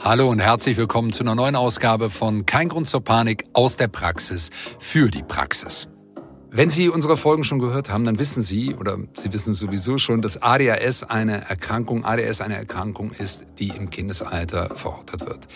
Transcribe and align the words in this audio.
Hallo 0.00 0.30
und 0.30 0.38
herzlich 0.38 0.76
willkommen 0.76 1.12
zu 1.12 1.24
einer 1.24 1.34
neuen 1.34 1.56
Ausgabe 1.56 2.08
von 2.08 2.46
Kein 2.46 2.68
Grund 2.68 2.86
zur 2.86 3.02
Panik 3.02 3.44
aus 3.52 3.76
der 3.76 3.88
Praxis 3.88 4.50
für 4.78 5.10
die 5.10 5.24
Praxis. 5.24 5.88
Wenn 6.50 6.68
Sie 6.68 6.88
unsere 6.88 7.16
Folgen 7.16 7.42
schon 7.42 7.58
gehört 7.58 7.90
haben, 7.90 8.04
dann 8.04 8.20
wissen 8.20 8.44
Sie 8.44 8.76
oder 8.76 8.96
Sie 9.14 9.32
wissen 9.32 9.54
sowieso 9.54 9.98
schon, 9.98 10.22
dass 10.22 10.40
ADHS 10.40 11.02
eine 11.02 11.48
Erkrankung, 11.48 12.04
ADS 12.04 12.40
eine 12.40 12.54
Erkrankung 12.54 13.10
ist, 13.10 13.46
die 13.58 13.70
im 13.70 13.90
Kindesalter 13.90 14.76
verortet 14.76 15.26
wird. 15.26 15.48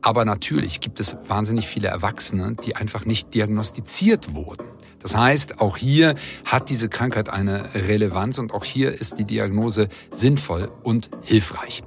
Aber 0.00 0.24
natürlich 0.24 0.80
gibt 0.80 0.98
es 0.98 1.18
wahnsinnig 1.28 1.66
viele 1.66 1.88
Erwachsene, 1.88 2.56
die 2.64 2.76
einfach 2.76 3.04
nicht 3.04 3.34
diagnostiziert 3.34 4.34
wurden. 4.34 4.64
Das 4.98 5.14
heißt, 5.14 5.60
auch 5.60 5.76
hier 5.76 6.14
hat 6.46 6.70
diese 6.70 6.88
Krankheit 6.88 7.28
eine 7.28 7.74
Relevanz 7.74 8.38
und 8.38 8.54
auch 8.54 8.64
hier 8.64 8.92
ist 8.92 9.18
die 9.18 9.24
Diagnose 9.24 9.88
sinnvoll 10.10 10.70
und 10.82 11.10
hilfreich. 11.22 11.82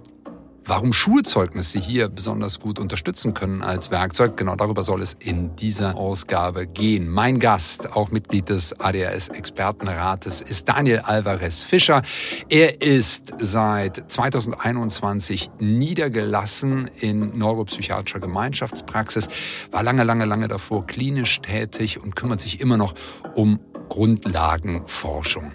Warum 0.69 0.91
Schulzeugnisse 0.91 1.79
hier 1.79 2.09
besonders 2.09 2.59
gut 2.59 2.77
unterstützen 2.77 3.33
können 3.33 3.61
als 3.61 3.89
Werkzeug, 3.89 4.35
genau 4.35 4.57
darüber 4.57 4.83
soll 4.83 5.01
es 5.01 5.13
in 5.13 5.55
dieser 5.55 5.95
Ausgabe 5.95 6.67
gehen. 6.67 7.07
Mein 7.09 7.39
Gast, 7.39 7.95
auch 7.95 8.11
Mitglied 8.11 8.49
des 8.49 8.77
ADHS-Expertenrates, 8.77 10.41
ist 10.41 10.67
Daniel 10.67 10.99
Alvarez 10.99 11.63
Fischer. 11.63 12.01
Er 12.49 12.81
ist 12.81 13.33
seit 13.37 14.11
2021 14.11 15.51
niedergelassen 15.59 16.91
in 16.99 17.37
neuropsychiatrischer 17.37 18.19
Gemeinschaftspraxis, 18.19 19.29
war 19.71 19.83
lange, 19.83 20.03
lange, 20.03 20.25
lange 20.25 20.49
davor 20.49 20.85
klinisch 20.85 21.39
tätig 21.39 22.03
und 22.03 22.17
kümmert 22.17 22.41
sich 22.41 22.59
immer 22.59 22.75
noch 22.75 22.93
um 23.35 23.61
Grundlagenforschung. 23.87 25.49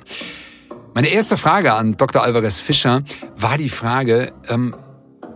Meine 0.94 1.08
erste 1.08 1.36
Frage 1.36 1.74
an 1.74 1.98
Dr. 1.98 2.22
Alvarez 2.22 2.60
Fischer 2.60 3.02
war 3.36 3.58
die 3.58 3.68
Frage, 3.68 4.32
ähm, 4.48 4.74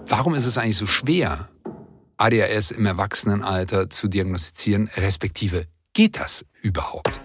Warum 0.09 0.35
ist 0.35 0.47
es 0.47 0.57
eigentlich 0.57 0.77
so 0.77 0.87
schwer, 0.87 1.49
ADHS 2.17 2.71
im 2.71 2.87
Erwachsenenalter 2.87 3.91
zu 3.91 4.07
diagnostizieren, 4.07 4.89
respektive 4.97 5.67
geht 5.95 6.21
das 6.21 6.47
überhaupt? 6.63 7.21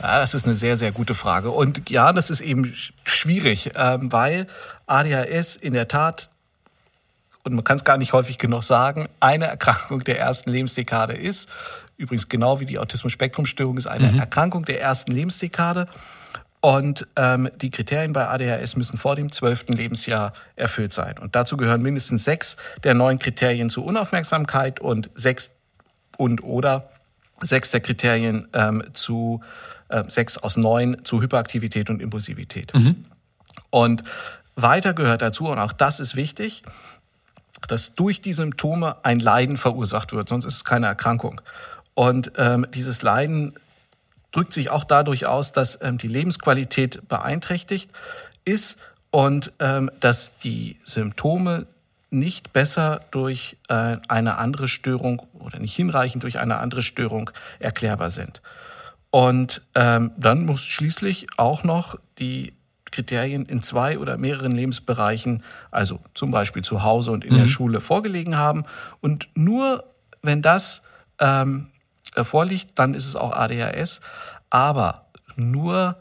Ja, 0.00 0.18
das 0.18 0.34
ist 0.34 0.46
eine 0.46 0.56
sehr, 0.56 0.76
sehr 0.76 0.90
gute 0.90 1.14
Frage. 1.14 1.52
Und 1.52 1.90
ja, 1.90 2.12
das 2.12 2.30
ist 2.30 2.40
eben 2.40 2.74
schwierig, 3.04 3.70
ähm, 3.76 4.10
weil 4.10 4.48
ADHS 4.86 5.54
in 5.54 5.74
der 5.74 5.86
Tat 5.86 6.30
und 7.48 7.56
man 7.56 7.64
kann 7.64 7.76
es 7.76 7.84
gar 7.84 7.96
nicht 7.96 8.12
häufig 8.12 8.38
genug 8.38 8.62
sagen, 8.62 9.08
eine 9.20 9.46
Erkrankung 9.46 10.04
der 10.04 10.18
ersten 10.18 10.50
Lebensdekade 10.50 11.14
ist. 11.14 11.48
Übrigens 11.96 12.28
genau 12.28 12.60
wie 12.60 12.66
die 12.66 12.78
Autismus-Spektrum-Störung 12.78 13.76
ist 13.76 13.86
eine 13.86 14.08
mhm. 14.08 14.18
Erkrankung 14.18 14.64
der 14.64 14.80
ersten 14.80 15.12
Lebensdekade. 15.12 15.86
Und 16.60 17.06
ähm, 17.16 17.48
die 17.56 17.70
Kriterien 17.70 18.12
bei 18.12 18.26
ADHS 18.26 18.76
müssen 18.76 18.98
vor 18.98 19.14
dem 19.14 19.30
zwölften 19.30 19.72
Lebensjahr 19.72 20.32
erfüllt 20.56 20.92
sein. 20.92 21.16
Und 21.18 21.36
dazu 21.36 21.56
gehören 21.56 21.82
mindestens 21.82 22.24
sechs 22.24 22.56
der 22.82 22.94
neun 22.94 23.18
Kriterien 23.18 23.70
zur 23.70 23.84
Unaufmerksamkeit 23.84 24.80
und 24.80 25.08
sechs 25.14 25.52
und 26.16 26.42
oder 26.42 26.90
sechs 27.40 27.70
der 27.70 27.80
Kriterien 27.80 28.48
ähm, 28.52 28.82
zu 28.92 29.40
äh, 29.88 30.02
sechs 30.08 30.36
aus 30.36 30.56
neun 30.56 31.04
zu 31.04 31.22
Hyperaktivität 31.22 31.90
und 31.90 32.02
Impulsivität. 32.02 32.74
Mhm. 32.74 33.04
Und 33.70 34.02
weiter 34.56 34.94
gehört 34.94 35.22
dazu, 35.22 35.48
und 35.48 35.58
auch 35.58 35.72
das 35.72 36.00
ist 36.00 36.16
wichtig, 36.16 36.62
dass 37.66 37.94
durch 37.94 38.20
die 38.20 38.32
Symptome 38.32 38.96
ein 39.02 39.18
Leiden 39.18 39.56
verursacht 39.56 40.12
wird, 40.12 40.28
sonst 40.28 40.44
ist 40.44 40.54
es 40.54 40.64
keine 40.64 40.86
Erkrankung. 40.86 41.40
Und 41.94 42.32
ähm, 42.36 42.66
dieses 42.72 43.02
Leiden 43.02 43.54
drückt 44.30 44.52
sich 44.52 44.70
auch 44.70 44.84
dadurch 44.84 45.26
aus, 45.26 45.52
dass 45.52 45.80
ähm, 45.82 45.98
die 45.98 46.08
Lebensqualität 46.08 47.08
beeinträchtigt 47.08 47.90
ist 48.44 48.78
und 49.10 49.52
ähm, 49.58 49.90
dass 50.00 50.36
die 50.38 50.76
Symptome 50.84 51.66
nicht 52.10 52.52
besser 52.52 53.02
durch 53.10 53.56
äh, 53.68 53.96
eine 54.08 54.38
andere 54.38 54.68
Störung 54.68 55.22
oder 55.34 55.58
nicht 55.58 55.74
hinreichend 55.74 56.22
durch 56.22 56.38
eine 56.38 56.58
andere 56.58 56.82
Störung 56.82 57.30
erklärbar 57.58 58.10
sind. 58.10 58.40
Und 59.10 59.62
ähm, 59.74 60.12
dann 60.16 60.44
muss 60.44 60.64
schließlich 60.64 61.26
auch 61.36 61.64
noch 61.64 61.96
die 62.18 62.52
Kriterien 62.90 63.46
in 63.46 63.62
zwei 63.62 63.98
oder 63.98 64.16
mehreren 64.16 64.52
Lebensbereichen, 64.52 65.42
also 65.70 66.00
zum 66.14 66.30
Beispiel 66.30 66.62
zu 66.62 66.82
Hause 66.82 67.12
und 67.12 67.24
in 67.24 67.34
mhm. 67.34 67.38
der 67.38 67.46
Schule, 67.46 67.80
vorgelegen 67.80 68.36
haben. 68.36 68.64
Und 69.00 69.28
nur 69.34 69.84
wenn 70.22 70.42
das 70.42 70.82
ähm, 71.20 71.68
vorliegt, 72.14 72.78
dann 72.78 72.94
ist 72.94 73.06
es 73.06 73.16
auch 73.16 73.32
ADHS. 73.32 74.00
Aber 74.50 75.06
nur 75.36 75.96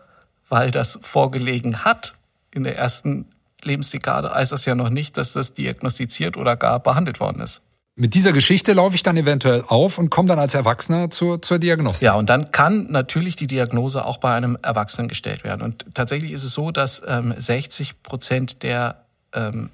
weil 0.49 0.71
das 0.71 0.97
vorgelegen 1.01 1.83
hat 1.83 2.15
in 2.51 2.63
der 2.63 2.77
ersten 2.77 3.25
Lebensdekade, 3.63 4.33
heißt 4.33 4.51
das 4.51 4.65
ja 4.65 4.75
noch 4.75 4.89
nicht, 4.89 5.17
dass 5.17 5.33
das 5.33 5.53
diagnostiziert 5.53 6.37
oder 6.37 6.55
gar 6.55 6.79
behandelt 6.79 7.19
worden 7.19 7.41
ist. 7.41 7.61
Mit 7.99 8.13
dieser 8.13 8.31
Geschichte 8.31 8.73
laufe 8.73 8.95
ich 8.95 9.01
dann 9.01 9.17
eventuell 9.17 9.63
auf 9.67 9.97
und 9.97 10.11
komme 10.11 10.27
dann 10.27 10.37
als 10.37 10.53
Erwachsener 10.53 11.09
zur, 11.09 11.41
zur 11.41 11.57
Diagnose. 11.57 12.05
Ja, 12.05 12.13
und 12.13 12.29
dann 12.29 12.51
kann 12.51 12.91
natürlich 12.91 13.35
die 13.35 13.47
Diagnose 13.47 14.05
auch 14.05 14.17
bei 14.17 14.35
einem 14.35 14.55
Erwachsenen 14.61 15.07
gestellt 15.07 15.43
werden. 15.43 15.63
Und 15.63 15.83
tatsächlich 15.95 16.31
ist 16.31 16.43
es 16.43 16.53
so, 16.53 16.69
dass 16.69 17.01
ähm, 17.07 17.33
60 17.35 18.03
Prozent 18.03 18.61
der 18.61 19.03
ähm, 19.33 19.71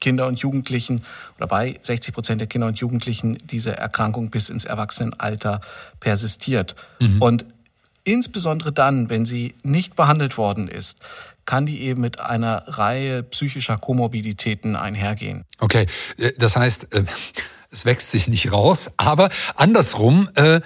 Kinder 0.00 0.28
und 0.28 0.38
Jugendlichen 0.38 1.04
oder 1.36 1.46
bei 1.46 1.78
60 1.82 2.14
Prozent 2.14 2.40
der 2.40 2.48
Kinder 2.48 2.68
und 2.68 2.78
Jugendlichen 2.78 3.36
diese 3.44 3.76
Erkrankung 3.76 4.30
bis 4.30 4.48
ins 4.48 4.64
Erwachsenenalter 4.64 5.60
persistiert. 6.00 6.74
Mhm. 7.00 7.20
Und 7.20 7.44
insbesondere 8.02 8.72
dann, 8.72 9.10
wenn 9.10 9.26
sie 9.26 9.54
nicht 9.62 9.94
behandelt 9.94 10.38
worden 10.38 10.68
ist, 10.68 11.00
kann 11.44 11.66
die 11.66 11.82
eben 11.82 12.00
mit 12.00 12.18
einer 12.18 12.64
Reihe 12.66 13.22
psychischer 13.24 13.76
Komorbiditäten 13.76 14.74
einhergehen. 14.74 15.44
Okay, 15.58 15.86
äh, 16.16 16.32
das 16.38 16.56
heißt, 16.56 16.94
äh, 16.94 17.04
es 17.70 17.84
wächst 17.84 18.10
sich 18.10 18.28
nicht 18.28 18.52
raus. 18.52 18.90
Aber 18.96 19.28
andersrum 19.54 20.28
äh, 20.34 20.60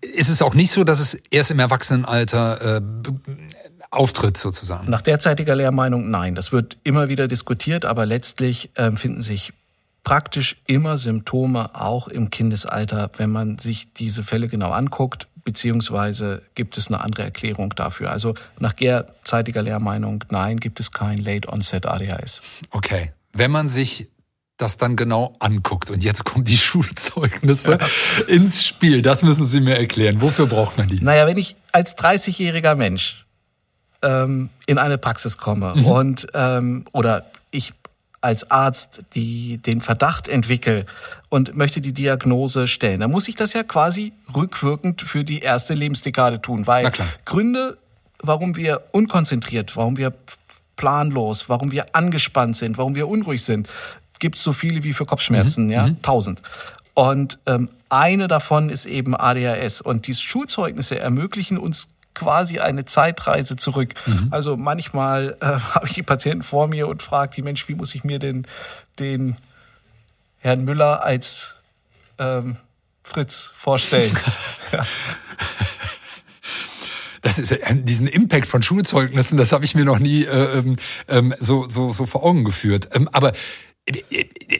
ist 0.00 0.28
es 0.28 0.42
auch 0.42 0.54
nicht 0.54 0.70
so, 0.70 0.84
dass 0.84 1.00
es 1.00 1.14
erst 1.30 1.50
im 1.50 1.58
Erwachsenenalter 1.58 2.76
äh, 2.76 2.80
auftritt 3.90 4.36
sozusagen. 4.36 4.90
Nach 4.90 5.02
derzeitiger 5.02 5.54
Lehrmeinung 5.54 6.10
nein. 6.10 6.34
Das 6.34 6.52
wird 6.52 6.76
immer 6.84 7.08
wieder 7.08 7.28
diskutiert, 7.28 7.84
aber 7.84 8.06
letztlich 8.06 8.70
äh, 8.74 8.92
finden 8.92 9.22
sich 9.22 9.52
praktisch 10.02 10.56
immer 10.66 10.98
Symptome 10.98 11.74
auch 11.74 12.08
im 12.08 12.28
Kindesalter, 12.30 13.10
wenn 13.16 13.30
man 13.30 13.58
sich 13.58 13.92
diese 13.94 14.22
Fälle 14.22 14.48
genau 14.48 14.70
anguckt, 14.70 15.28
beziehungsweise 15.44 16.42
gibt 16.54 16.76
es 16.76 16.88
eine 16.88 17.00
andere 17.00 17.22
Erklärung 17.22 17.74
dafür. 17.74 18.10
Also 18.10 18.34
nach 18.58 18.74
derzeitiger 18.74 19.62
Lehrmeinung, 19.62 20.22
nein, 20.30 20.60
gibt 20.60 20.80
es 20.80 20.90
kein 20.90 21.18
Late 21.18 21.48
Onset 21.48 21.86
ADHS. 21.86 22.42
Okay. 22.70 23.12
Wenn 23.32 23.50
man 23.50 23.68
sich 23.68 24.10
das 24.56 24.78
dann 24.78 24.96
genau 24.96 25.34
anguckt. 25.40 25.90
Und 25.90 26.04
jetzt 26.04 26.24
kommen 26.24 26.44
die 26.44 26.56
Schulzeugnisse 26.56 27.78
ja. 27.80 28.24
ins 28.34 28.66
Spiel. 28.66 29.02
Das 29.02 29.22
müssen 29.22 29.44
Sie 29.44 29.60
mir 29.60 29.76
erklären. 29.76 30.22
Wofür 30.22 30.46
braucht 30.46 30.78
man 30.78 30.88
die? 30.88 31.02
Naja, 31.02 31.26
wenn 31.26 31.36
ich 31.36 31.56
als 31.72 31.96
30-jähriger 31.98 32.74
Mensch 32.74 33.24
ähm, 34.02 34.50
in 34.66 34.78
eine 34.78 34.98
Praxis 34.98 35.38
komme 35.38 35.74
mhm. 35.74 35.86
und 35.86 36.26
ähm, 36.34 36.84
oder 36.92 37.26
ich 37.50 37.72
als 38.20 38.50
Arzt 38.50 39.02
die, 39.14 39.58
den 39.58 39.82
Verdacht 39.82 40.28
entwickle 40.28 40.86
und 41.28 41.56
möchte 41.56 41.82
die 41.82 41.92
Diagnose 41.92 42.66
stellen, 42.66 43.00
dann 43.00 43.10
muss 43.10 43.28
ich 43.28 43.34
das 43.34 43.52
ja 43.52 43.62
quasi 43.62 44.14
rückwirkend 44.34 45.02
für 45.02 45.24
die 45.24 45.40
erste 45.40 45.74
Lebensdekade 45.74 46.40
tun, 46.40 46.66
weil 46.66 46.90
Gründe, 47.26 47.76
warum 48.22 48.56
wir 48.56 48.84
unkonzentriert, 48.92 49.76
warum 49.76 49.98
wir 49.98 50.14
planlos, 50.76 51.50
warum 51.50 51.70
wir 51.70 51.94
angespannt 51.94 52.56
sind, 52.56 52.78
warum 52.78 52.94
wir 52.94 53.08
unruhig 53.08 53.42
sind, 53.42 53.68
gibt 54.24 54.38
es 54.38 54.42
so 54.42 54.54
viele 54.54 54.84
wie 54.84 54.94
für 54.94 55.04
Kopfschmerzen, 55.04 55.66
mhm. 55.66 55.70
ja, 55.70 55.86
mhm. 55.86 56.00
tausend. 56.00 56.40
Und 56.94 57.38
ähm, 57.44 57.68
eine 57.90 58.26
davon 58.26 58.70
ist 58.70 58.86
eben 58.86 59.14
ADHS. 59.14 59.82
Und 59.82 60.06
die 60.06 60.14
Schulzeugnisse 60.14 60.98
ermöglichen 60.98 61.58
uns 61.58 61.88
quasi 62.14 62.58
eine 62.58 62.86
Zeitreise 62.86 63.56
zurück. 63.56 63.92
Mhm. 64.06 64.28
Also 64.30 64.56
manchmal 64.56 65.36
äh, 65.42 65.44
habe 65.74 65.86
ich 65.86 65.92
die 65.92 66.02
Patienten 66.02 66.42
vor 66.42 66.68
mir 66.68 66.88
und 66.88 67.02
frage 67.02 67.34
die 67.36 67.42
Mensch, 67.42 67.68
wie 67.68 67.74
muss 67.74 67.94
ich 67.94 68.02
mir 68.02 68.18
denn 68.18 68.46
den 68.98 69.36
Herrn 70.38 70.64
Müller 70.64 71.04
als 71.04 71.56
ähm, 72.18 72.56
Fritz 73.02 73.52
vorstellen? 73.54 74.16
ja. 74.72 74.86
Das 77.20 77.38
ist 77.38 77.54
diesen 77.70 78.06
Impact 78.06 78.46
von 78.46 78.62
Schulzeugnissen, 78.62 79.36
das 79.36 79.52
habe 79.52 79.66
ich 79.66 79.74
mir 79.74 79.84
noch 79.84 79.98
nie 79.98 80.24
äh, 80.24 80.58
ähm, 80.58 80.76
ähm, 81.08 81.34
so, 81.38 81.68
so, 81.68 81.92
so 81.92 82.06
vor 82.06 82.24
Augen 82.24 82.44
geführt. 82.44 82.88
Ähm, 82.94 83.08
aber 83.12 83.32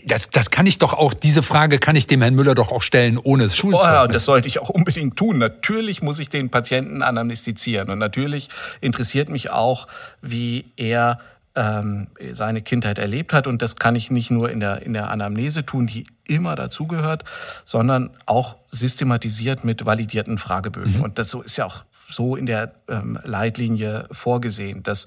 das, 0.05 0.29
das 0.29 0.51
kann 0.51 0.67
ich 0.67 0.79
doch 0.79 0.93
auch, 0.93 1.15
diese 1.15 1.43
Frage 1.43 1.79
kann 1.79 1.97
ich 1.97 2.07
dem 2.07 2.21
Herrn 2.21 2.35
Müller 2.35 2.55
doch 2.55 2.71
auch 2.71 2.83
stellen, 2.83 3.17
ohne 3.17 3.45
es 3.45 3.57
Schulzeugnis. 3.57 3.89
Oh 3.89 3.95
ja, 3.95 4.07
das 4.07 4.25
sollte 4.25 4.49
ich 4.49 4.61
auch 4.61 4.69
unbedingt 4.69 5.17
tun. 5.17 5.39
Natürlich 5.39 6.03
muss 6.03 6.19
ich 6.19 6.29
den 6.29 6.51
Patienten 6.51 7.03
anamnestizieren 7.03 7.89
und 7.89 7.99
natürlich 7.99 8.51
interessiert 8.83 9.31
mich 9.31 9.51
auch, 9.51 9.87
wie 10.21 10.67
er 10.77 11.21
ähm, 11.55 12.09
seine 12.33 12.61
Kindheit 12.61 12.99
erlebt 12.99 13.33
hat. 13.33 13.47
Und 13.47 13.63
das 13.63 13.77
kann 13.77 13.97
ich 13.97 14.11
nicht 14.11 14.31
nur 14.31 14.51
in 14.51 14.61
der, 14.61 14.83
in 14.83 14.93
der 14.93 15.11
Anamnese 15.11 15.65
tun, 15.65 15.87
die 15.87 16.07
immer 16.27 16.55
dazugehört, 16.55 17.25
sondern 17.65 18.11
auch 18.27 18.57
systematisiert 18.71 19.65
mit 19.65 19.87
validierten 19.87 20.37
Fragebögen. 20.37 20.99
Mhm. 20.99 21.03
Und 21.03 21.19
das 21.19 21.31
so 21.31 21.41
ist 21.41 21.57
ja 21.57 21.65
auch 21.65 21.85
so 22.11 22.37
in 22.37 22.45
der 22.47 22.73
ähm, 22.89 23.19
Leitlinie 23.25 24.07
vorgesehen, 24.11 24.83
dass 24.83 25.07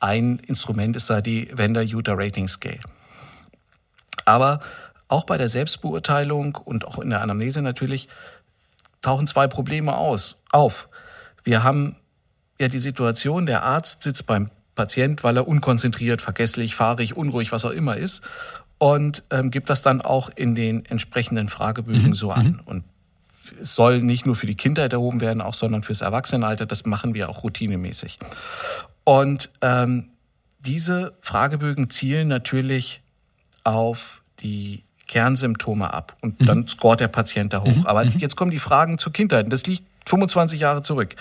ein 0.00 0.38
Instrument 0.46 0.96
ist 0.96 1.10
da 1.10 1.20
die 1.20 1.50
Vendor 1.52 1.82
User 1.82 2.16
Rating 2.16 2.48
Scale. 2.48 2.80
Aber 4.28 4.60
auch 5.08 5.24
bei 5.24 5.38
der 5.38 5.48
Selbstbeurteilung 5.48 6.54
und 6.56 6.86
auch 6.86 6.98
in 6.98 7.10
der 7.10 7.22
Anamnese 7.22 7.62
natürlich 7.62 8.08
tauchen 9.00 9.26
zwei 9.26 9.48
Probleme 9.48 9.96
aus, 9.96 10.42
auf. 10.52 10.88
Wir 11.44 11.64
haben 11.64 11.96
ja 12.60 12.68
die 12.68 12.78
Situation, 12.78 13.46
der 13.46 13.62
Arzt 13.62 14.02
sitzt 14.02 14.26
beim 14.26 14.50
Patient, 14.74 15.24
weil 15.24 15.36
er 15.36 15.48
unkonzentriert, 15.48 16.20
vergesslich, 16.20 16.74
fahrig, 16.74 17.16
unruhig, 17.16 17.52
was 17.52 17.64
auch 17.64 17.70
immer 17.70 17.96
ist 17.96 18.22
und 18.78 19.24
ähm, 19.30 19.50
gibt 19.50 19.70
das 19.70 19.82
dann 19.82 20.00
auch 20.00 20.30
in 20.34 20.54
den 20.54 20.84
entsprechenden 20.86 21.48
Fragebögen 21.48 22.10
mhm. 22.10 22.14
so 22.14 22.30
an. 22.30 22.46
Mhm. 22.46 22.60
Und 22.64 22.84
es 23.60 23.74
soll 23.74 24.02
nicht 24.02 24.26
nur 24.26 24.36
für 24.36 24.46
die 24.46 24.56
Kindheit 24.56 24.92
erhoben 24.92 25.20
werden, 25.20 25.40
auch 25.40 25.54
sondern 25.54 25.82
fürs 25.82 26.02
Erwachsenenalter. 26.02 26.66
Das 26.66 26.84
machen 26.86 27.14
wir 27.14 27.28
auch 27.28 27.42
routinemäßig. 27.42 28.18
Und 29.04 29.50
ähm, 29.62 30.10
diese 30.60 31.16
Fragebögen 31.22 31.90
zielen 31.90 32.28
natürlich 32.28 33.02
auf 33.68 34.20
die 34.40 34.82
Kernsymptome 35.06 35.92
ab 35.92 36.16
und 36.20 36.40
mhm. 36.40 36.46
dann 36.46 36.68
scoret 36.68 37.00
der 37.00 37.08
Patient 37.08 37.52
da 37.52 37.62
hoch. 37.62 37.76
Mhm. 37.76 37.86
Aber 37.86 38.04
mhm. 38.04 38.12
jetzt 38.18 38.36
kommen 38.36 38.50
die 38.50 38.58
Fragen 38.58 38.98
zur 38.98 39.12
Kindheit. 39.12 39.50
Das 39.50 39.64
liegt 39.66 39.84
25 40.06 40.60
Jahre 40.60 40.82
zurück. 40.82 41.14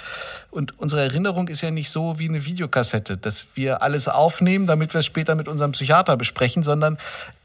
Und 0.52 0.80
unsere 0.80 1.02
Erinnerung 1.04 1.48
ist 1.48 1.62
ja 1.62 1.72
nicht 1.72 1.90
so 1.90 2.20
wie 2.20 2.30
eine 2.30 2.46
Videokassette, 2.46 3.18
dass 3.18 3.48
wir 3.56 3.82
alles 3.82 4.08
aufnehmen, 4.08 4.66
damit 4.66 4.94
wir 4.94 5.00
es 5.00 5.06
später 5.06 5.36
mit 5.36 5.48
unserem 5.48 5.72
Psychiater 5.72 6.16
besprechen, 6.18 6.64
sondern 6.64 6.98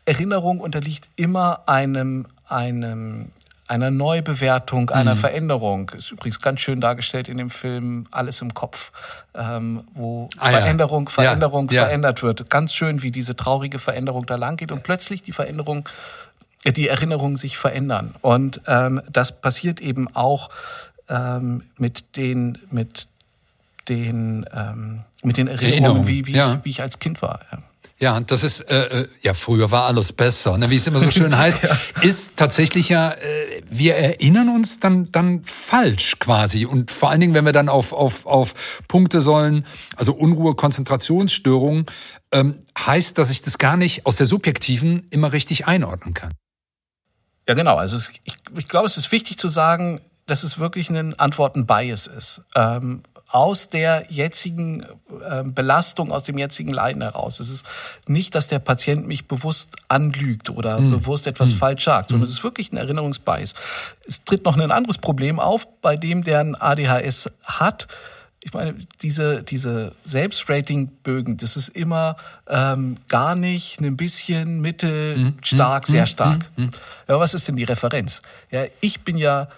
Erinnerung 0.04 0.60
unterliegt 0.60 1.08
immer 1.16 1.60
einem, 1.66 2.26
einem 2.48 3.30
einer 3.68 3.90
Neubewertung, 3.90 4.90
einer 4.90 5.14
mhm. 5.14 5.18
Veränderung. 5.18 5.90
Ist 5.90 6.10
übrigens 6.10 6.40
ganz 6.40 6.60
schön 6.60 6.80
dargestellt 6.80 7.28
in 7.28 7.38
dem 7.38 7.50
Film 7.50 8.06
Alles 8.10 8.42
im 8.42 8.54
Kopf, 8.54 8.92
ähm, 9.34 9.84
wo 9.94 10.28
ah, 10.36 10.50
Veränderung, 10.50 11.06
ja. 11.06 11.22
Veränderung 11.22 11.70
ja. 11.70 11.84
verändert 11.84 12.22
wird. 12.22 12.50
Ganz 12.50 12.74
schön, 12.74 13.02
wie 13.02 13.10
diese 13.10 13.36
traurige 13.36 13.78
Veränderung 13.78 14.26
da 14.26 14.36
lang 14.36 14.56
geht 14.56 14.72
und 14.72 14.82
plötzlich 14.82 15.22
die 15.22 15.32
Veränderung, 15.32 15.88
äh, 16.64 16.72
die 16.72 16.88
Erinnerungen 16.88 17.36
sich 17.36 17.56
verändern. 17.56 18.14
Und 18.20 18.60
ähm, 18.66 19.00
das 19.10 19.40
passiert 19.40 19.80
eben 19.80 20.14
auch 20.14 20.50
ähm, 21.08 21.62
mit 21.78 22.16
den, 22.16 22.58
mit 22.70 23.08
den, 23.88 24.46
ähm, 24.52 25.00
mit 25.22 25.36
den 25.36 25.46
Erinnerungen, 25.46 25.72
Erinnerung. 25.72 26.06
wie, 26.06 26.26
wie, 26.26 26.32
ja. 26.32 26.54
ich, 26.54 26.64
wie 26.64 26.70
ich 26.70 26.82
als 26.82 26.98
Kind 26.98 27.22
war. 27.22 27.40
Ja. 28.02 28.16
Ja, 28.16 28.18
das 28.18 28.42
ist, 28.42 28.62
äh, 28.62 29.02
äh, 29.02 29.08
ja, 29.20 29.32
früher 29.32 29.70
war 29.70 29.84
alles 29.84 30.12
besser, 30.12 30.58
ne, 30.58 30.68
wie 30.70 30.74
es 30.74 30.88
immer 30.88 30.98
so 30.98 31.08
schön 31.12 31.38
heißt, 31.38 31.62
ja. 31.62 31.78
ist 32.00 32.36
tatsächlich 32.36 32.88
ja, 32.88 33.12
äh, 33.12 33.16
wir 33.70 33.94
erinnern 33.94 34.48
uns 34.48 34.80
dann, 34.80 35.12
dann 35.12 35.44
falsch 35.44 36.18
quasi. 36.18 36.66
Und 36.66 36.90
vor 36.90 37.10
allen 37.10 37.20
Dingen, 37.20 37.32
wenn 37.32 37.44
wir 37.44 37.52
dann 37.52 37.68
auf, 37.68 37.92
auf, 37.92 38.26
auf 38.26 38.82
Punkte 38.88 39.20
sollen, 39.20 39.64
also 39.94 40.14
Unruhe, 40.14 40.56
Konzentrationsstörungen, 40.56 41.86
ähm, 42.32 42.58
heißt, 42.76 43.18
dass 43.18 43.30
ich 43.30 43.40
das 43.40 43.58
gar 43.58 43.76
nicht 43.76 44.04
aus 44.04 44.16
der 44.16 44.26
subjektiven 44.26 45.06
immer 45.10 45.32
richtig 45.32 45.68
einordnen 45.68 46.12
kann. 46.12 46.32
Ja, 47.48 47.54
genau. 47.54 47.76
Also 47.76 47.94
es, 47.94 48.10
ich, 48.24 48.34
ich 48.56 48.66
glaube, 48.66 48.86
es 48.86 48.96
ist 48.96 49.12
wichtig 49.12 49.38
zu 49.38 49.46
sagen, 49.46 50.00
dass 50.26 50.42
es 50.42 50.58
wirklich 50.58 50.90
ein 50.90 51.16
Antworten-Bias 51.16 52.08
ist. 52.08 52.42
Ähm, 52.56 53.04
aus 53.32 53.70
der 53.70 54.04
jetzigen 54.10 54.82
äh, 54.82 55.42
Belastung, 55.42 56.12
aus 56.12 56.24
dem 56.24 56.36
jetzigen 56.36 56.70
Leiden 56.70 57.00
heraus. 57.00 57.40
Es 57.40 57.48
ist 57.48 57.66
nicht, 58.06 58.34
dass 58.34 58.46
der 58.46 58.58
Patient 58.58 59.06
mich 59.06 59.26
bewusst 59.26 59.76
anlügt 59.88 60.50
oder 60.50 60.78
mhm. 60.78 60.90
bewusst 60.90 61.26
etwas 61.26 61.54
mhm. 61.54 61.58
falsch 61.58 61.84
sagt, 61.84 62.10
sondern 62.10 62.20
mhm. 62.20 62.30
es 62.30 62.38
ist 62.38 62.44
wirklich 62.44 62.72
ein 62.72 62.76
Erinnerungsbias. 62.76 63.54
Es 64.06 64.22
tritt 64.24 64.44
noch 64.44 64.58
ein 64.58 64.70
anderes 64.70 64.98
Problem 64.98 65.40
auf, 65.40 65.66
bei 65.80 65.96
dem 65.96 66.22
der 66.24 66.40
ein 66.40 66.54
ADHS 66.54 67.30
hat. 67.42 67.88
Ich 68.44 68.52
meine, 68.52 68.74
diese, 69.00 69.42
diese 69.42 69.92
Selbstratingbögen, 70.02 71.38
das 71.38 71.56
ist 71.56 71.68
immer 71.68 72.16
ähm, 72.48 72.96
gar 73.08 73.34
nicht, 73.34 73.80
ein 73.80 73.96
bisschen, 73.96 74.60
mittel, 74.60 75.16
mhm. 75.16 75.34
stark, 75.42 75.86
sehr 75.86 76.02
mhm. 76.02 76.06
stark. 76.06 76.50
Ja, 77.08 77.18
was 77.18 77.32
ist 77.32 77.48
denn 77.48 77.56
die 77.56 77.64
Referenz? 77.64 78.20
Ja, 78.50 78.64
ich 78.80 79.00
bin 79.02 79.16
ja 79.16 79.48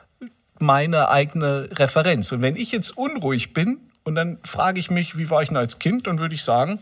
meine 0.64 1.08
eigene 1.08 1.68
Referenz. 1.72 2.32
Und 2.32 2.42
wenn 2.42 2.56
ich 2.56 2.72
jetzt 2.72 2.96
unruhig 2.96 3.52
bin 3.52 3.78
und 4.04 4.14
dann 4.14 4.38
frage 4.44 4.80
ich 4.80 4.90
mich, 4.90 5.16
wie 5.18 5.30
war 5.30 5.42
ich 5.42 5.48
denn 5.48 5.56
als 5.56 5.78
Kind, 5.78 6.06
dann 6.06 6.18
würde 6.18 6.34
ich 6.34 6.42
sagen, 6.42 6.78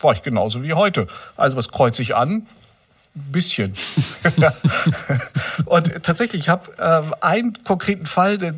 war 0.00 0.12
ich 0.12 0.22
genauso 0.22 0.62
wie 0.62 0.74
heute. 0.74 1.06
Also 1.36 1.56
was 1.56 1.68
kreuze 1.68 2.02
ich 2.02 2.14
an? 2.16 2.46
Ein 3.14 3.32
bisschen. 3.32 3.74
und 5.66 6.02
tatsächlich, 6.02 6.42
ich 6.42 6.48
habe 6.48 6.70
ähm, 6.78 7.14
einen 7.20 7.62
konkreten 7.64 8.06
Fall 8.06 8.54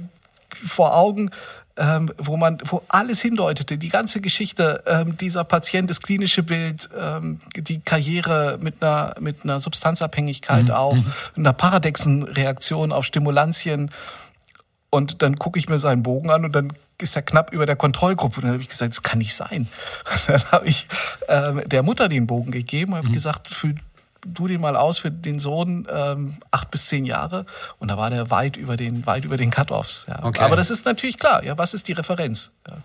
vor 0.55 0.97
Augen, 0.97 1.31
ähm, 1.77 2.13
wo 2.19 2.37
man, 2.37 2.59
wo 2.65 2.83
alles 2.89 3.21
hindeutete, 3.21 3.79
die 3.79 3.89
ganze 3.89 4.21
Geschichte, 4.21 4.83
ähm, 4.87 5.17
dieser 5.17 5.45
Patient, 5.45 5.91
das 5.91 6.01
klinische 6.01 6.43
Bild, 6.43 6.89
ähm, 6.97 7.41
die 7.57 7.81
Karriere 7.81 8.59
mit 8.61 8.81
einer, 8.81 9.15
mit 9.21 9.43
einer 9.43 9.59
Substanzabhängigkeit 9.59 10.65
mhm. 10.65 10.71
auch, 10.71 10.95
mhm. 10.95 11.13
einer 11.37 11.53
Paradexenreaktion 11.53 12.93
auf 12.93 13.05
Stimulantien. 13.05 13.91
Und 14.95 15.23
dann 15.23 15.41
gucke 15.41 15.59
ich 15.59 15.69
mir 15.69 15.79
seinen 15.79 16.05
Bogen 16.05 16.31
an 16.31 16.45
und 16.45 16.55
dann 16.55 16.73
ist 16.99 17.17
er 17.17 17.23
knapp 17.23 17.53
über 17.53 17.67
der 17.67 17.75
Kontrollgruppe. 17.75 18.37
Und 18.37 18.45
dann 18.45 18.53
habe 18.53 18.63
ich 18.63 18.69
gesagt, 18.69 18.93
das 18.93 19.03
kann 19.03 19.19
nicht 19.19 19.35
sein. 19.35 19.67
Und 20.07 20.29
dann 20.29 20.53
habe 20.53 20.69
ich 20.69 20.87
äh, 21.27 21.67
der 21.67 21.83
Mutter 21.83 22.09
den 22.09 22.29
Bogen 22.29 22.53
gegeben 22.53 22.93
und 22.93 22.99
habe 22.99 23.09
mhm. 23.09 23.13
gesagt, 23.13 23.49
füll 23.49 23.75
du 24.25 24.47
den 24.47 24.61
mal 24.61 24.77
aus 24.77 24.99
für 24.99 25.11
den 25.11 25.41
Sohn 25.41 25.89
ähm, 25.93 26.39
acht 26.53 26.71
bis 26.71 26.87
zehn 26.87 27.05
Jahre. 27.05 27.45
Und 27.81 27.89
da 27.89 27.99
war 27.99 28.09
der 28.09 28.31
weit 28.31 28.57
über 28.57 28.77
den, 28.77 29.05
weit 29.05 29.25
über 29.25 29.37
den 29.37 29.51
Cut-Offs. 29.51 30.07
Ja. 30.09 30.25
Okay. 30.25 30.43
Aber 30.43 30.55
das 30.55 30.71
ist 30.71 30.87
natürlich 30.87 31.19
klar. 31.19 31.43
Ja, 31.43 31.59
was 31.59 31.75
ist 31.75 31.89
die 31.89 31.93
Referenz? 31.93 32.53
Ja. 32.71 32.77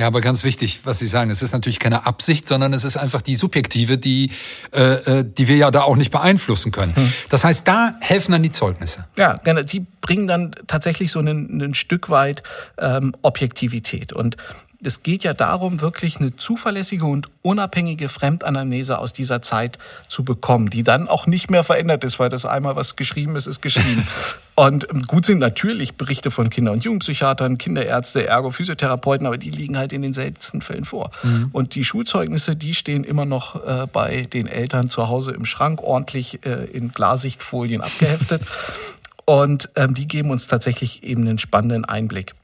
Ja, 0.00 0.06
aber 0.06 0.20
ganz 0.20 0.44
wichtig, 0.44 0.80
was 0.84 1.00
Sie 1.00 1.08
sagen, 1.08 1.28
es 1.30 1.42
ist 1.42 1.52
natürlich 1.52 1.80
keine 1.80 2.06
Absicht, 2.06 2.46
sondern 2.46 2.72
es 2.72 2.84
ist 2.84 2.96
einfach 2.96 3.20
die 3.20 3.34
subjektive, 3.34 3.98
die, 3.98 4.30
äh, 4.72 4.80
äh, 5.20 5.24
die 5.26 5.48
wir 5.48 5.56
ja 5.56 5.72
da 5.72 5.82
auch 5.82 5.96
nicht 5.96 6.12
beeinflussen 6.12 6.70
können. 6.70 6.94
Hm. 6.94 7.12
Das 7.30 7.42
heißt, 7.42 7.66
da 7.66 7.94
helfen 8.00 8.30
dann 8.30 8.44
die 8.44 8.52
Zeugnisse. 8.52 9.06
Ja, 9.16 9.34
genau. 9.42 9.62
Die 9.62 9.84
bringen 10.00 10.28
dann 10.28 10.52
tatsächlich 10.68 11.10
so 11.10 11.18
ein, 11.18 11.60
ein 11.60 11.74
Stück 11.74 12.10
weit 12.10 12.44
ähm, 12.78 13.12
Objektivität. 13.22 14.12
Und 14.12 14.36
es 14.84 15.02
geht 15.02 15.24
ja 15.24 15.34
darum, 15.34 15.80
wirklich 15.80 16.18
eine 16.20 16.36
zuverlässige 16.36 17.04
und 17.04 17.28
unabhängige 17.42 18.08
Fremdanamnese 18.08 18.98
aus 18.98 19.12
dieser 19.12 19.42
Zeit 19.42 19.78
zu 20.06 20.24
bekommen, 20.24 20.70
die 20.70 20.84
dann 20.84 21.08
auch 21.08 21.26
nicht 21.26 21.50
mehr 21.50 21.64
verändert 21.64 22.04
ist, 22.04 22.20
weil 22.20 22.28
das 22.28 22.44
einmal 22.44 22.76
was 22.76 22.94
geschrieben 22.94 23.34
ist, 23.34 23.46
ist 23.46 23.62
geschrieben. 23.62 24.06
und 24.58 24.88
ähm, 24.90 25.02
gut 25.02 25.24
sind 25.24 25.38
natürlich 25.38 25.94
Berichte 25.94 26.32
von 26.32 26.50
Kinder- 26.50 26.72
und 26.72 26.82
Jugendpsychiatern, 26.82 27.58
Kinderärzte, 27.58 28.26
Ergo, 28.26 28.50
Physiotherapeuten, 28.50 29.24
aber 29.24 29.38
die 29.38 29.50
liegen 29.50 29.78
halt 29.78 29.92
in 29.92 30.02
den 30.02 30.12
seltensten 30.12 30.62
Fällen 30.62 30.84
vor. 30.84 31.12
Mhm. 31.22 31.50
Und 31.52 31.76
die 31.76 31.84
Schulzeugnisse, 31.84 32.56
die 32.56 32.74
stehen 32.74 33.04
immer 33.04 33.24
noch 33.24 33.64
äh, 33.64 33.86
bei 33.86 34.22
den 34.22 34.48
Eltern 34.48 34.90
zu 34.90 35.06
Hause 35.06 35.30
im 35.30 35.44
Schrank, 35.44 35.80
ordentlich 35.80 36.44
äh, 36.44 36.64
in 36.72 36.92
Klarsichtfolien 36.92 37.82
abgeheftet. 37.82 38.42
und 39.26 39.70
ähm, 39.76 39.94
die 39.94 40.08
geben 40.08 40.30
uns 40.30 40.48
tatsächlich 40.48 41.04
eben 41.04 41.28
einen 41.28 41.38
spannenden 41.38 41.84
Einblick. 41.84 42.34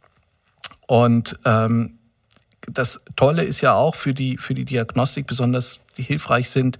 Und 0.86 1.36
ähm, 1.44 1.98
das 2.68 3.00
Tolle 3.16 3.42
ist 3.42 3.60
ja 3.60 3.74
auch 3.74 3.96
für 3.96 4.14
die, 4.14 4.36
für 4.36 4.54
die 4.54 4.64
Diagnostik 4.64 5.26
besonders 5.26 5.80
hilfreich 5.96 6.48
sind, 6.48 6.78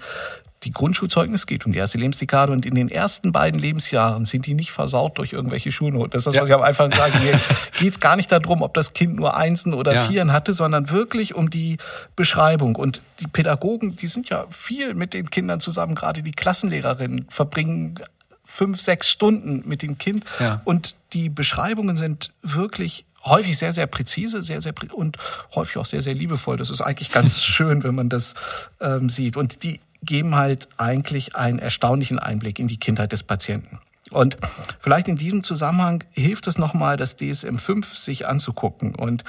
die 0.65 0.71
Grundschulzeugnis 0.71 1.47
geht 1.47 1.67
um 1.67 1.73
die 1.73 1.79
erste 1.79 1.99
Lebensdekade 1.99 2.51
und 2.53 2.65
in 2.65 2.75
den 2.75 2.89
ersten 2.89 3.33
beiden 3.33 3.61
Lebensjahren 3.61 4.25
sind 4.25 4.47
die 4.47 4.55
nicht 4.55 4.73
versaut 4.73 5.19
durch 5.19 5.33
irgendwelche 5.33 5.71
Schulnoten. 5.71 6.11
Das 6.11 6.21
ist 6.21 6.27
das, 6.27 6.41
was 6.41 6.49
ja. 6.49 6.57
ich 6.57 6.61
am 6.61 6.67
Anfang 6.67 6.93
sage. 6.93 7.19
Hier 7.19 7.39
geht 7.79 7.93
es 7.93 8.01
gar 8.01 8.17
nicht 8.17 8.33
darum, 8.33 8.63
ob 8.63 8.73
das 8.75 8.95
Kind 8.95 9.17
nur 9.17 9.37
Einsen 9.37 9.75
oder 9.75 9.93
ja. 9.93 10.07
Vieren 10.07 10.33
hatte, 10.33 10.55
sondern 10.55 10.91
wirklich 10.91 11.35
um 11.35 11.51
die 11.51 11.77
Beschreibung. 12.17 12.77
Und 12.77 13.03
die 13.21 13.27
Pädagogen, 13.27 13.97
die 13.97 14.07
sind 14.07 14.31
ja 14.31 14.47
viel 14.51 14.95
mit 14.95 15.13
den 15.13 15.29
Kindern 15.29 15.61
zusammen, 15.61 15.95
gerade 15.95 16.23
die 16.23 16.33
Klassenlehrerinnen 16.33 17.27
verbringen 17.29 18.01
fünf, 18.45 18.81
sechs 18.81 19.11
Stunden 19.11 19.69
mit 19.69 19.83
dem 19.83 19.99
Kind. 19.99 20.25
Ja. 20.41 20.63
Und 20.65 20.95
die 21.13 21.29
Beschreibungen 21.29 21.97
sind 21.97 22.31
wirklich 22.43 23.05
häufig 23.25 23.59
sehr, 23.59 23.73
sehr 23.73 23.87
präzise, 23.87 24.43
sehr, 24.43 24.61
sehr 24.61 24.73
prä 24.73 24.89
und 24.93 25.17
häufig 25.55 25.79
auch 25.79 25.87
sehr, 25.87 26.03
sehr 26.03 26.15
liebevoll. 26.15 26.57
Das 26.57 26.71
ist 26.71 26.81
eigentlich 26.81 27.11
ganz 27.11 27.43
schön, 27.45 27.83
wenn 27.83 27.95
man 27.95 28.09
das 28.09 28.35
ähm, 28.81 29.09
sieht. 29.09 29.37
Und 29.37 29.63
die 29.63 29.81
geben 30.05 30.37
halt 30.37 30.69
eigentlich 30.77 31.37
einen 31.37 31.59
erstaunlichen 31.59 32.19
Einblick 32.19 32.59
in 32.59 32.69
die 32.69 32.79
Kindheit 32.79 33.13
des 33.13 33.23
Patienten. 33.23 33.79
Und 34.11 34.37
vielleicht 34.81 35.09
in 35.09 35.17
diesem 35.17 35.43
Zusammenhang 35.43 36.05
hilft 36.13 36.47
es 36.47 36.59
nochmal, 36.59 36.97
das 36.97 37.19
DSM-5 37.19 37.85
sich 37.97 38.27
anzugucken. 38.27 38.95
Und 38.95 39.25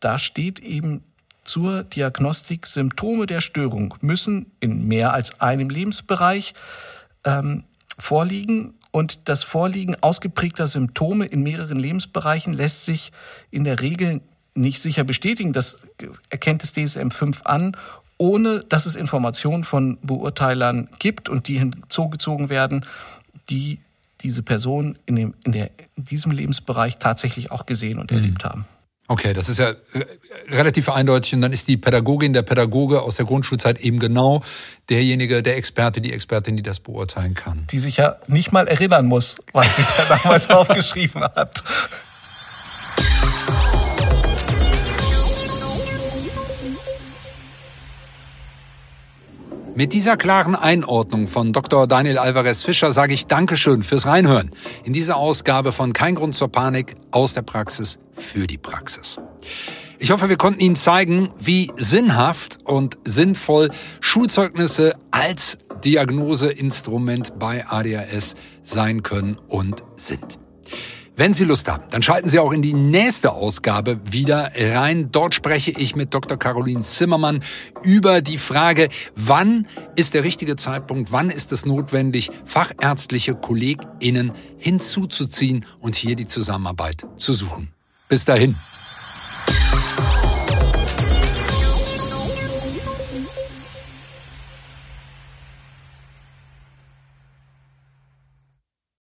da 0.00 0.18
steht 0.18 0.60
eben 0.60 1.04
zur 1.44 1.82
Diagnostik, 1.82 2.66
Symptome 2.66 3.26
der 3.26 3.40
Störung 3.40 3.94
müssen 4.00 4.52
in 4.60 4.86
mehr 4.86 5.12
als 5.12 5.40
einem 5.40 5.68
Lebensbereich 5.68 6.54
ähm, 7.24 7.64
vorliegen 7.98 8.74
und 8.92 9.28
das 9.28 9.42
Vorliegen 9.42 9.96
ausgeprägter 10.00 10.66
Symptome 10.66 11.26
in 11.26 11.42
mehreren 11.42 11.78
Lebensbereichen 11.78 12.52
lässt 12.52 12.84
sich 12.84 13.12
in 13.50 13.64
der 13.64 13.80
Regel 13.80 14.20
nicht 14.54 14.80
sicher 14.80 15.04
bestätigen. 15.04 15.52
Das 15.52 15.82
erkennt 16.28 16.62
das 16.62 16.74
DSM-5 16.74 17.42
an 17.42 17.76
ohne 18.20 18.64
dass 18.68 18.84
es 18.84 18.96
Informationen 18.96 19.64
von 19.64 19.96
Beurteilern 20.02 20.88
gibt 20.98 21.30
und 21.30 21.48
die 21.48 21.58
hinzugezogen 21.58 22.50
werden, 22.50 22.84
die 23.48 23.78
diese 24.20 24.42
Person 24.42 24.98
in, 25.06 25.16
dem, 25.16 25.34
in, 25.44 25.52
der, 25.52 25.70
in 25.96 26.04
diesem 26.04 26.30
Lebensbereich 26.30 26.98
tatsächlich 26.98 27.50
auch 27.50 27.64
gesehen 27.64 27.98
und 27.98 28.10
mhm. 28.10 28.18
erlebt 28.18 28.44
haben. 28.44 28.66
Okay, 29.08 29.32
das 29.32 29.48
ist 29.48 29.58
ja 29.58 29.70
äh, 29.70 29.74
relativ 30.50 30.90
eindeutig. 30.90 31.34
Und 31.34 31.40
dann 31.40 31.52
ist 31.52 31.66
die 31.66 31.78
Pädagogin, 31.78 32.34
der 32.34 32.42
Pädagoge 32.42 33.00
aus 33.00 33.16
der 33.16 33.24
Grundschulzeit 33.24 33.80
eben 33.80 33.98
genau 33.98 34.42
derjenige, 34.90 35.42
der 35.42 35.56
Experte, 35.56 36.02
die 36.02 36.12
Expertin, 36.12 36.58
die 36.58 36.62
das 36.62 36.78
beurteilen 36.78 37.34
kann. 37.34 37.66
Die 37.70 37.78
sich 37.78 37.96
ja 37.96 38.16
nicht 38.28 38.52
mal 38.52 38.68
erinnern 38.68 39.06
muss, 39.06 39.36
was 39.54 39.76
sie 39.76 39.82
ja 39.98 40.04
damals 40.04 40.50
aufgeschrieben 40.50 41.22
hat. 41.22 41.64
Mit 49.80 49.94
dieser 49.94 50.18
klaren 50.18 50.54
Einordnung 50.54 51.26
von 51.26 51.54
Dr. 51.54 51.86
Daniel 51.86 52.18
Alvarez 52.18 52.62
Fischer 52.62 52.92
sage 52.92 53.14
ich 53.14 53.28
Dankeschön 53.28 53.82
fürs 53.82 54.04
Reinhören 54.04 54.50
in 54.84 54.92
dieser 54.92 55.16
Ausgabe 55.16 55.72
von 55.72 55.94
Kein 55.94 56.16
Grund 56.16 56.34
zur 56.34 56.52
Panik 56.52 56.96
aus 57.12 57.32
der 57.32 57.40
Praxis 57.40 57.98
für 58.12 58.46
die 58.46 58.58
Praxis. 58.58 59.18
Ich 59.98 60.10
hoffe, 60.10 60.28
wir 60.28 60.36
konnten 60.36 60.60
Ihnen 60.60 60.76
zeigen, 60.76 61.30
wie 61.38 61.70
sinnhaft 61.76 62.58
und 62.64 62.98
sinnvoll 63.06 63.70
Schulzeugnisse 64.02 64.96
als 65.12 65.56
Diagnoseinstrument 65.82 67.38
bei 67.38 67.66
ADHS 67.66 68.34
sein 68.62 69.02
können 69.02 69.38
und 69.48 69.82
sind. 69.96 70.38
Wenn 71.20 71.34
Sie 71.34 71.44
Lust 71.44 71.68
haben, 71.68 71.84
dann 71.90 72.00
schalten 72.00 72.30
Sie 72.30 72.38
auch 72.38 72.50
in 72.50 72.62
die 72.62 72.72
nächste 72.72 73.32
Ausgabe 73.32 74.00
wieder 74.10 74.52
rein. 74.56 75.12
Dort 75.12 75.34
spreche 75.34 75.70
ich 75.70 75.94
mit 75.94 76.14
Dr. 76.14 76.38
Caroline 76.38 76.80
Zimmermann 76.80 77.40
über 77.82 78.22
die 78.22 78.38
Frage, 78.38 78.88
wann 79.16 79.66
ist 79.96 80.14
der 80.14 80.24
richtige 80.24 80.56
Zeitpunkt, 80.56 81.12
wann 81.12 81.28
ist 81.28 81.52
es 81.52 81.66
notwendig, 81.66 82.30
fachärztliche 82.46 83.34
KollegInnen 83.34 84.32
hinzuzuziehen 84.56 85.66
und 85.78 85.94
hier 85.94 86.16
die 86.16 86.26
Zusammenarbeit 86.26 87.06
zu 87.18 87.34
suchen. 87.34 87.68
Bis 88.08 88.24
dahin. 88.24 88.56